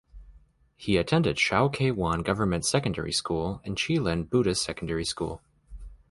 He 0.77 0.97
attended 0.97 1.37
Shau 1.37 1.67
Kei 1.69 1.91
Wan 1.91 2.23
Government 2.23 2.65
Secondary 2.65 3.11
School 3.11 3.61
and 3.63 3.79
Chi 3.79 3.97
Lin 3.99 4.23
Buddhist 4.23 4.63
Secondary 4.63 5.05
School. 5.05 5.43